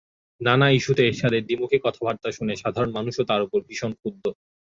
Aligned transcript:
নানা 0.41 0.67
ইস্যুতে 0.69 1.01
এরশাদের 1.05 1.41
দ্বিমুখী 1.45 1.77
কথাবার্তা 1.81 2.29
শুনে 2.31 2.53
সাধারণ 2.55 2.91
মানুষও 2.91 3.23
তাঁর 3.29 3.41
ওপর 3.41 3.59
ভীষণ 3.67 3.91
ক্ষুব্ধ। 3.93 4.23